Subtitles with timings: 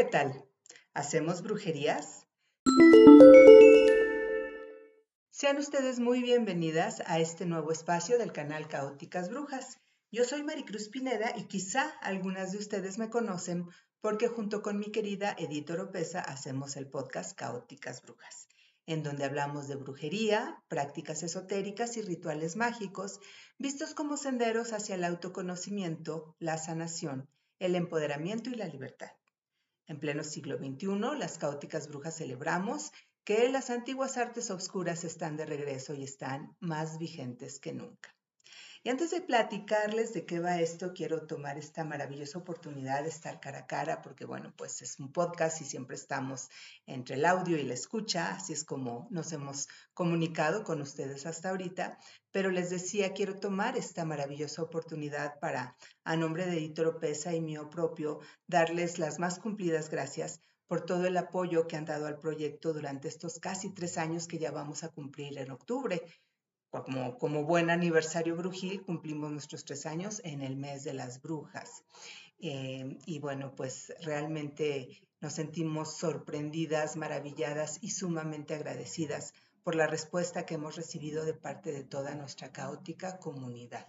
[0.00, 0.46] ¿Qué tal?
[0.94, 2.26] ¿Hacemos brujerías?
[5.28, 9.78] Sean ustedes muy bienvenidas a este nuevo espacio del canal Caóticas Brujas.
[10.10, 13.66] Yo soy Maricruz Pineda y quizá algunas de ustedes me conocen
[14.00, 18.48] porque junto con mi querida Edith Oropesa hacemos el podcast Caóticas Brujas,
[18.86, 23.20] en donde hablamos de brujería, prácticas esotéricas y rituales mágicos,
[23.58, 27.28] vistos como senderos hacia el autoconocimiento, la sanación,
[27.58, 29.10] el empoderamiento y la libertad.
[29.90, 32.92] En pleno siglo XXI, las caóticas brujas celebramos
[33.24, 38.14] que las antiguas artes oscuras están de regreso y están más vigentes que nunca.
[38.82, 43.38] Y antes de platicarles de qué va esto, quiero tomar esta maravillosa oportunidad de estar
[43.38, 46.48] cara a cara, porque bueno, pues es un podcast y siempre estamos
[46.86, 51.50] entre el audio y la escucha, así es como nos hemos comunicado con ustedes hasta
[51.50, 51.98] ahorita.
[52.30, 57.42] Pero les decía, quiero tomar esta maravillosa oportunidad para, a nombre de Editor Pesa y
[57.42, 62.18] mío propio, darles las más cumplidas gracias por todo el apoyo que han dado al
[62.18, 66.02] proyecto durante estos casi tres años que ya vamos a cumplir en octubre
[66.70, 71.84] como, buen aniversario brujil, cumplimos nuestros tres años en el mes de las brujas.
[72.38, 80.46] Eh, y bueno, pues realmente nos sentimos sorprendidas, maravilladas y sumamente agradecidas por la respuesta
[80.46, 83.86] que hemos recibido de parte de toda nuestra caótica comunidad.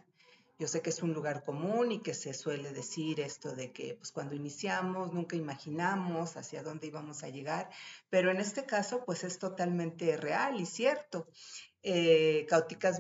[0.61, 3.95] Yo sé que es un lugar común y que se suele decir esto de que
[3.95, 7.71] pues cuando iniciamos nunca imaginamos hacia dónde íbamos a llegar,
[8.11, 11.27] pero en este caso pues es totalmente real y cierto.
[11.81, 12.45] Eh,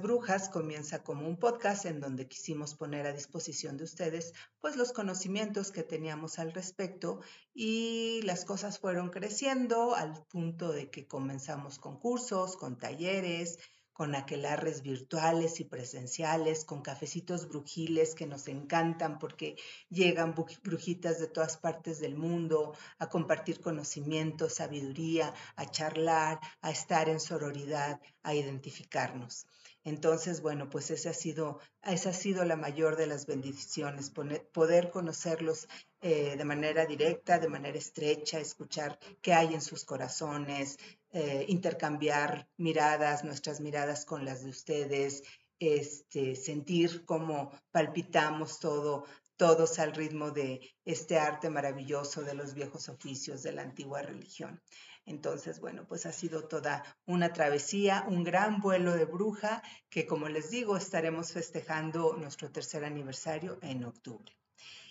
[0.01, 4.91] Brujas comienza como un podcast en donde quisimos poner a disposición de ustedes pues los
[4.91, 7.19] conocimientos que teníamos al respecto
[7.53, 13.59] y las cosas fueron creciendo al punto de que comenzamos con cursos, con talleres,
[13.93, 19.57] con aquelarres virtuales y presenciales, con cafecitos brujiles que nos encantan porque
[19.89, 27.09] llegan brujitas de todas partes del mundo a compartir conocimiento, sabiduría, a charlar, a estar
[27.09, 29.45] en sororidad, a identificarnos.
[29.83, 34.91] Entonces, bueno, pues ese ha sido, esa ha sido la mayor de las bendiciones, poder
[34.91, 35.67] conocerlos
[36.01, 40.77] eh, de manera directa, de manera estrecha, escuchar qué hay en sus corazones,
[41.11, 45.23] eh, intercambiar miradas, nuestras miradas con las de ustedes,
[45.59, 49.05] este, sentir cómo palpitamos todo,
[49.35, 54.61] todos al ritmo de este arte maravilloso de los viejos oficios de la antigua religión.
[55.05, 60.29] Entonces, bueno, pues ha sido toda una travesía, un gran vuelo de bruja que, como
[60.29, 64.31] les digo, estaremos festejando nuestro tercer aniversario en octubre.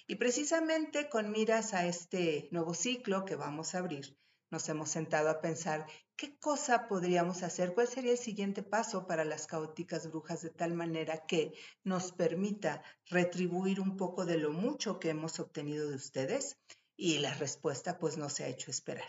[0.07, 4.17] Y precisamente con miras a este nuevo ciclo que vamos a abrir,
[4.51, 9.25] nos hemos sentado a pensar qué cosa podríamos hacer, cuál sería el siguiente paso para
[9.25, 11.53] las caóticas brujas de tal manera que
[11.85, 16.59] nos permita retribuir un poco de lo mucho que hemos obtenido de ustedes.
[16.97, 19.09] Y la respuesta pues no se ha hecho esperar.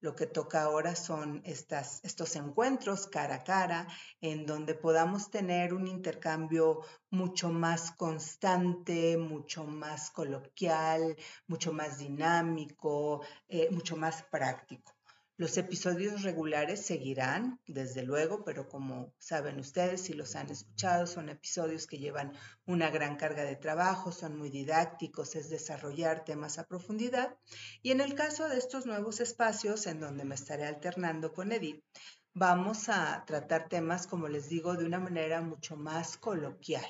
[0.00, 3.86] Lo que toca ahora son estas, estos encuentros cara a cara
[4.20, 6.80] en donde podamos tener un intercambio
[7.10, 14.95] mucho más constante, mucho más coloquial, mucho más dinámico, eh, mucho más práctico.
[15.38, 21.28] Los episodios regulares seguirán, desde luego, pero como saben ustedes, si los han escuchado, son
[21.28, 22.32] episodios que llevan
[22.64, 27.36] una gran carga de trabajo, son muy didácticos, es desarrollar temas a profundidad.
[27.82, 31.84] Y en el caso de estos nuevos espacios, en donde me estaré alternando con Edith,
[32.32, 36.86] vamos a tratar temas, como les digo, de una manera mucho más coloquial.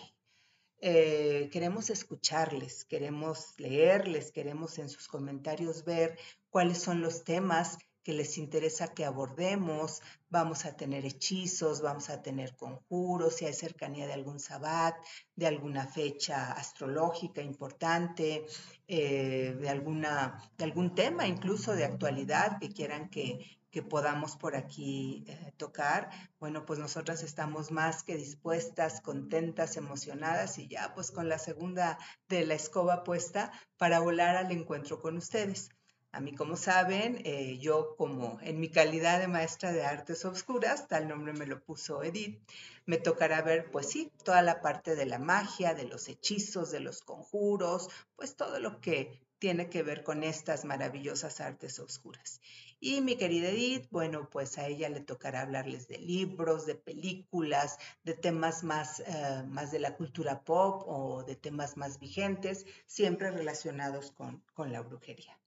[0.80, 6.16] Eh, queremos escucharles, queremos leerles, queremos en sus comentarios ver
[6.48, 10.00] cuáles son los temas que les interesa que abordemos.
[10.30, 14.94] Vamos a tener hechizos, vamos a tener conjuros, si hay cercanía de algún sabbat,
[15.34, 18.46] de alguna fecha astrológica importante,
[18.86, 24.54] eh, de, alguna, de algún tema incluso de actualidad que quieran que, que podamos por
[24.54, 26.08] aquí eh, tocar.
[26.38, 31.98] Bueno, pues nosotras estamos más que dispuestas, contentas, emocionadas y ya pues con la segunda
[32.28, 35.70] de la escoba puesta para volar al encuentro con ustedes.
[36.16, 40.88] A mí, como saben, eh, yo como en mi calidad de maestra de artes obscuras,
[40.88, 42.40] tal nombre me lo puso Edith,
[42.86, 46.80] me tocará ver, pues sí, toda la parte de la magia, de los hechizos, de
[46.80, 52.40] los conjuros, pues todo lo que tiene que ver con estas maravillosas artes oscuras.
[52.80, 57.78] Y mi querida Edith, bueno, pues a ella le tocará hablarles de libros, de películas,
[58.04, 63.30] de temas más, eh, más de la cultura pop o de temas más vigentes, siempre
[63.30, 65.38] relacionados con, con la brujería.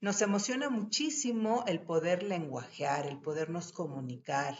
[0.00, 4.54] Nos emociona muchísimo el poder lenguajear, el podernos comunicar,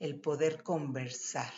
[0.00, 1.52] el poder conversar.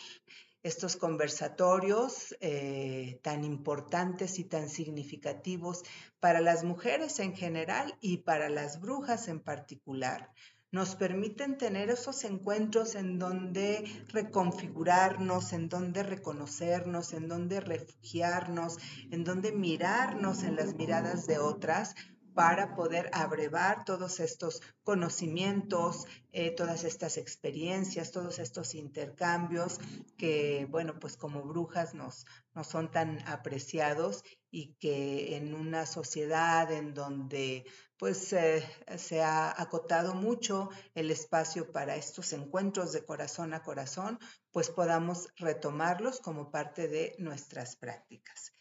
[0.63, 5.83] Estos conversatorios eh, tan importantes y tan significativos
[6.19, 10.31] para las mujeres en general y para las brujas en particular.
[10.73, 18.77] Nos permiten tener esos encuentros en donde reconfigurarnos, en donde reconocernos, en donde refugiarnos,
[19.09, 21.95] en donde mirarnos en las miradas de otras
[22.33, 29.79] para poder abrevar todos estos conocimientos, eh, todas estas experiencias, todos estos intercambios
[30.17, 36.71] que, bueno, pues como brujas nos, no son tan apreciados y que en una sociedad
[36.71, 37.65] en donde
[37.97, 38.67] pues eh,
[38.97, 44.17] se ha acotado mucho el espacio para estos encuentros de corazón a corazón,
[44.51, 48.53] pues podamos retomarlos como parte de nuestras prácticas.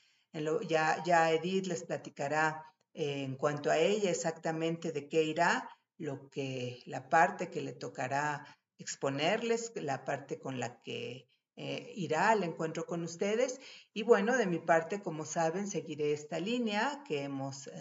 [0.69, 6.83] ya, ya Edith les platicará en cuanto a ella exactamente de qué irá, lo que
[6.87, 8.47] la parte que le tocará
[8.79, 13.61] exponerles, la parte con la que eh, irá al encuentro con ustedes.
[13.93, 17.73] Y bueno, de mi parte, como saben, seguiré esta línea que hemos eh,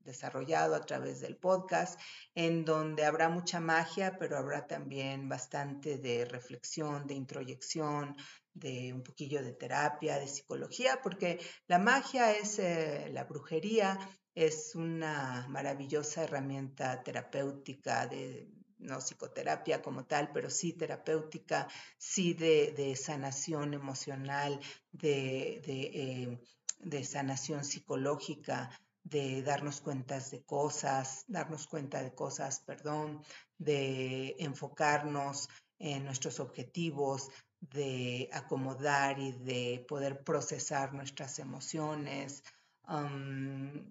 [0.00, 2.00] desarrollado a través del podcast,
[2.34, 8.16] en donde habrá mucha magia, pero habrá también bastante de reflexión, de introyección,
[8.58, 13.98] de un poquillo de terapia, de psicología, porque la magia es eh, la brujería,
[14.34, 22.94] es una maravillosa herramienta terapéutica de no psicoterapia como tal, pero sí terapéutica, sí de,
[22.96, 24.60] sanación emocional,
[24.92, 26.40] de, eh,
[26.78, 28.70] de, sanación psicológica,
[29.02, 33.22] de darnos cuentas de cosas, darnos cuenta de cosas, perdón,
[33.56, 42.42] de enfocarnos en nuestros objetivos, de acomodar y de poder procesar nuestras emociones,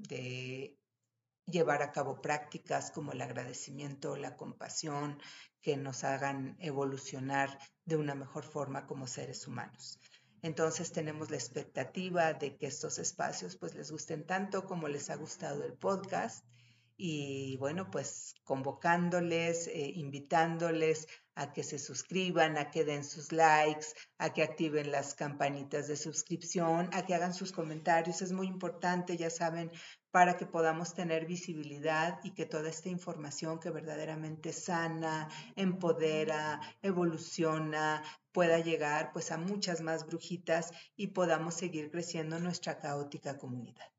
[0.10, 0.78] de
[1.46, 5.19] llevar a cabo prácticas como el agradecimiento, la compasión,
[5.62, 10.00] que nos hagan evolucionar de una mejor forma como seres humanos.
[10.42, 15.16] Entonces tenemos la expectativa de que estos espacios pues les gusten tanto como les ha
[15.16, 16.46] gustado el podcast
[16.97, 23.88] y bueno pues convocándoles, eh, invitándoles a que se suscriban, a que den sus likes,
[24.17, 28.23] a que activen las campanitas de suscripción, a que hagan sus comentarios.
[28.23, 29.71] Es muy importante, ya saben,
[30.09, 38.03] para que podamos tener visibilidad y que toda esta información que verdaderamente sana, empodera, evoluciona,
[38.31, 43.96] pueda llegar pues a muchas más brujitas y podamos seguir creciendo nuestra caótica comunidad.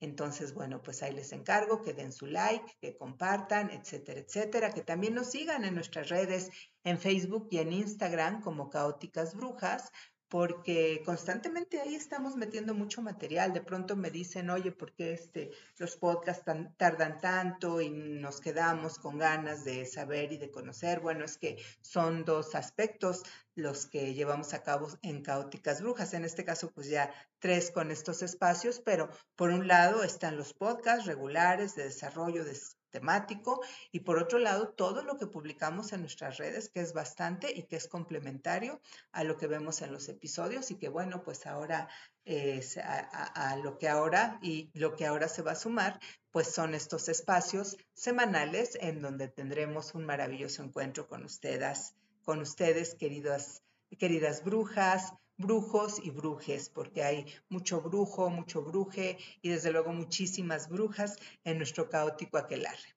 [0.00, 4.82] Entonces, bueno, pues ahí les encargo que den su like, que compartan, etcétera, etcétera, que
[4.82, 6.50] también nos sigan en nuestras redes,
[6.84, 9.90] en Facebook y en Instagram como Caóticas Brujas,
[10.28, 13.52] porque constantemente ahí estamos metiendo mucho material.
[13.52, 16.44] De pronto me dicen, oye, ¿por qué este, los podcasts
[16.76, 21.00] tardan tanto y nos quedamos con ganas de saber y de conocer?
[21.00, 23.22] Bueno, es que son dos aspectos
[23.54, 26.12] los que llevamos a cabo en Caóticas Brujas.
[26.12, 30.52] En este caso, pues ya tres con estos espacios, pero por un lado están los
[30.52, 32.54] podcasts regulares de desarrollo de
[32.90, 33.60] temático
[33.92, 37.64] y por otro lado todo lo que publicamos en nuestras redes que es bastante y
[37.64, 38.80] que es complementario
[39.12, 41.88] a lo que vemos en los episodios y que bueno pues ahora
[42.24, 45.98] es a, lo que ahora y lo que ahora se va a sumar
[46.30, 51.94] pues son estos espacios semanales en donde tendremos un maravilloso encuentro con ustedes
[52.24, 53.62] con ustedes queridas
[53.98, 60.68] queridas brujas brujos y brujes, porque hay mucho brujo, mucho bruje y desde luego muchísimas
[60.68, 62.96] brujas en nuestro caótico aquelarre.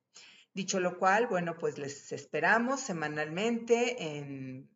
[0.53, 4.69] Dicho lo cual, bueno, pues les esperamos semanalmente en,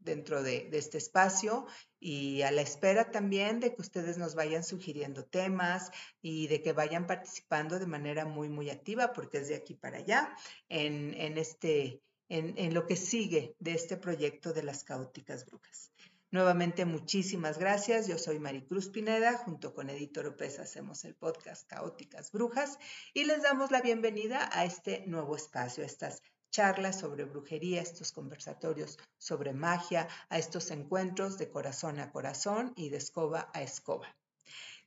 [0.00, 1.66] dentro de, este espacio
[2.00, 5.90] y a la espera también de que ustedes nos vayan sugiriendo temas
[6.22, 9.98] y de que vayan participando de manera muy, muy activa, porque es de aquí para
[9.98, 10.34] allá,
[10.68, 15.92] en, en este, en, en lo que sigue de este proyecto de las caóticas brujas.
[16.32, 18.08] Nuevamente, muchísimas gracias.
[18.08, 22.78] Yo soy Maricruz Pineda, junto con Editor López hacemos el podcast Caóticas Brujas
[23.14, 28.12] y les damos la bienvenida a este nuevo espacio, a estas charlas sobre brujería, estos
[28.12, 34.16] conversatorios sobre magia, a estos encuentros de corazón a corazón y de escoba a escoba.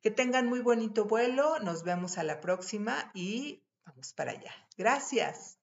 [0.02, 4.52] Que tengan muy bonito vuelo, nos vemos a la próxima y vamos para allá.
[4.78, 5.59] Gracias.